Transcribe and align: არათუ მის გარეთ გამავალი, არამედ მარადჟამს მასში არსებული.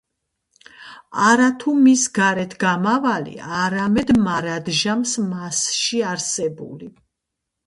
არათუ 1.31 1.73
მის 1.81 2.05
გარეთ 2.15 2.55
გამავალი, 2.63 3.35
არამედ 3.59 4.15
მარადჟამს 4.29 5.15
მასში 5.29 6.03
არსებული. 6.15 6.91